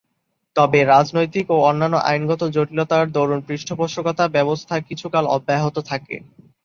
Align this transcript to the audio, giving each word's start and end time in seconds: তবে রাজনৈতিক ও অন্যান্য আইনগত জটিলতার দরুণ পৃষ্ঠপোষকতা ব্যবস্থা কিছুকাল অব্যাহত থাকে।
তবে 0.55 0.79
রাজনৈতিক 0.85 1.45
ও 1.49 1.67
অন্যান্য 1.69 1.95
আইনগত 2.09 2.41
জটিলতার 2.55 3.05
দরুণ 3.11 3.39
পৃষ্ঠপোষকতা 3.47 4.25
ব্যবস্থা 4.35 4.75
কিছুকাল 4.87 5.25
অব্যাহত 5.35 5.75
থাকে। 5.89 6.15